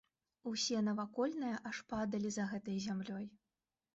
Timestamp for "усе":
0.51-0.79